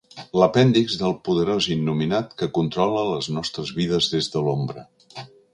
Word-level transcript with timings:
L'apèndix 0.43 0.95
del 1.01 1.13
poderós 1.29 1.67
innominat 1.75 2.33
que 2.41 2.49
controla 2.57 3.05
les 3.13 3.31
nostres 3.39 3.75
vides 3.81 4.11
des 4.15 4.35
de 4.37 4.47
l'ombra. 4.49 4.89